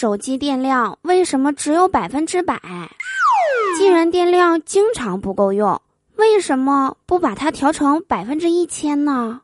[0.00, 2.60] 手机电量为什么只有百分之百？
[3.76, 5.82] 既然电量经常不够用，
[6.14, 9.40] 为什么不把它调成百分之一千呢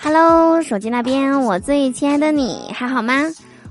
[0.00, 3.24] ？Hello，手机那边，我最亲爱的你还好吗？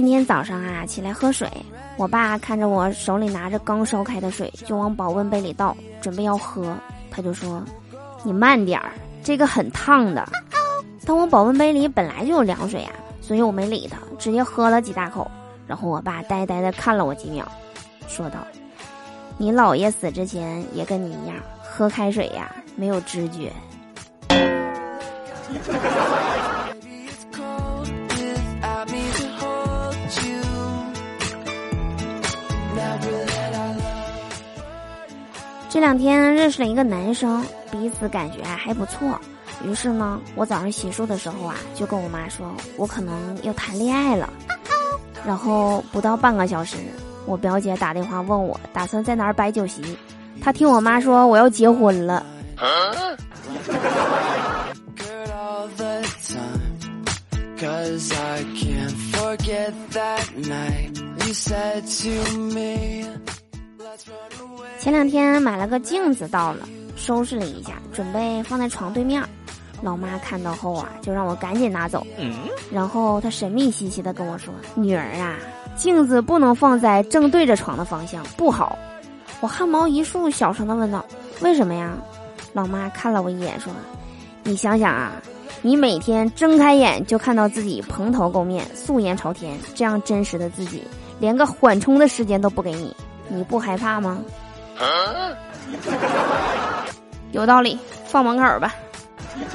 [0.00, 1.46] 今天早上啊，起来喝水，
[1.98, 6.74] 我爸看着我手里拿着刚烧开的水，就往保温杯里倒，准备要喝，
[7.10, 7.62] 他就说
[8.24, 10.26] ：“你慢点儿，这个很烫的。
[11.04, 15.30] ”但我保温杯里本来就有凉水啊，所以我没理他，直接喝了几大口。
[15.66, 17.46] 然后我爸呆呆的看了我几秒，
[18.08, 18.38] 说道
[19.36, 23.52] ：“你姥爷死之前也跟你一样，喝开水呀没有知觉。”
[35.70, 39.16] 这两天认识了一个男生，彼此感觉还不错。
[39.64, 44.28] 于是呢，我早上洗漱的时候啊，就跟我妈说，我可能要谈恋爱了。
[45.24, 46.76] 然后不到半个小时，
[47.24, 49.96] 我表姐打电话问我打算在哪儿摆酒席。
[50.42, 52.26] 她听我妈说我要结婚了。
[64.78, 69.22] 前两天买了个镜子到了，收拾了一下，准备放在床对面。
[69.82, 72.06] 老妈看到后啊，就让我赶紧拿走。
[72.70, 75.36] 然后她神秘兮兮的跟我说：“女儿啊，
[75.76, 78.78] 镜子不能放在正对着床的方向，不好。”
[79.40, 81.04] 我汗毛一竖，小声的问道
[81.40, 81.96] ：“为什么呀？”
[82.52, 83.72] 老妈看了我一眼说
[84.44, 85.12] ：“你想想啊，
[85.62, 90.82] 你每天睁开眼就看到自己蓬头垢面、素颜朝天，这样真实的自己，
[91.20, 92.94] 连个缓冲的时间都不给你，
[93.30, 94.18] 你不害怕吗？”
[97.32, 98.74] 有道理，放门口吧。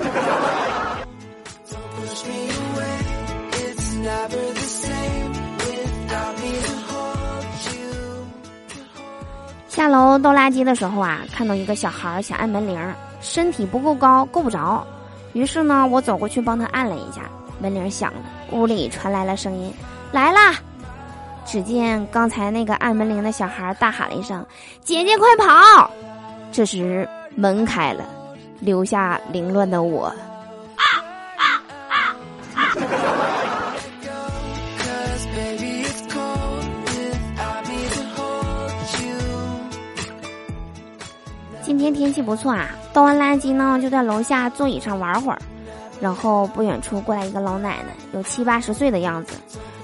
[9.67, 12.79] 下楼倒垃圾的时候啊，看到一个小孩想按门铃，
[13.19, 14.87] 身体不够高，够不着。
[15.33, 17.23] 于是呢，我走过去帮他按了一下，
[17.59, 18.19] 门铃响了，
[18.51, 19.73] 屋里传来了声音
[20.13, 20.55] ：“来啦！”
[21.45, 24.45] 只见刚才那个按门铃的小孩大喊了一声
[24.83, 25.89] ：“姐姐快跑！”
[26.51, 28.03] 这时门开了，
[28.59, 30.13] 留下凌乱的我。
[41.61, 45.39] 今天天气不错啊，倒完垃圾呢，就在楼下座椅上玩会儿。
[46.01, 49.35] 然后不远处过来一个老奶奶，有七八十岁的样子。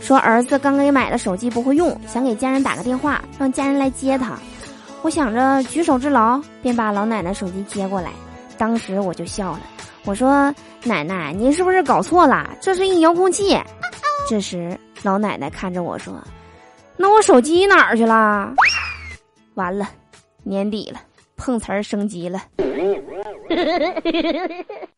[0.02, 4.38] 说儿子刚给买的手机不会用，想给家人打个电话，让家人来接他。
[5.04, 8.12] 我想着举手之劳，便把老奶奶手机接过来。
[8.58, 9.62] 当时我就笑了，
[10.04, 10.54] 我说
[10.84, 12.50] ：“奶奶，您是不是搞错了？
[12.60, 13.58] 这是一遥控器。”
[14.28, 16.14] 这时老奶奶看着我说
[16.98, 18.54] ：“那我手机哪儿去了？”
[19.56, 19.90] 完了，
[20.44, 21.00] 年底了，
[21.36, 22.44] 碰瓷儿升级了。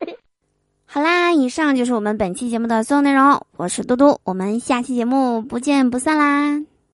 [0.93, 3.43] 好啦，以上就是我们本期节目的所有内容。
[3.57, 6.61] 我是嘟嘟，我们下期节目不见不散啦！